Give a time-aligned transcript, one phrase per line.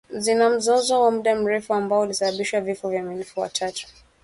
[0.17, 3.87] zina mzozo wa muda mrefu ambao ulisababishwa vifo vya maelfu ya watu